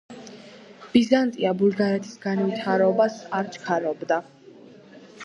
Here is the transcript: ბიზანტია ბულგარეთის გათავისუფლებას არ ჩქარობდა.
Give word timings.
ბიზანტია 0.93 1.51
ბულგარეთის 1.59 2.17
გათავისუფლებას 2.23 3.19
არ 3.41 3.53
ჩქარობდა. 3.59 4.21